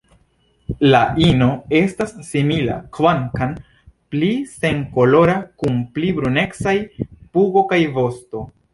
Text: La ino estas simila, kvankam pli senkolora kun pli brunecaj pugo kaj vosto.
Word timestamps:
La 0.93 1.01
ino 1.25 1.49
estas 1.79 2.15
simila, 2.29 2.79
kvankam 2.99 3.53
pli 4.15 4.33
senkolora 4.57 5.39
kun 5.63 5.81
pli 5.99 6.13
brunecaj 6.21 6.77
pugo 7.13 7.69
kaj 7.75 7.85
vosto. 8.03 8.49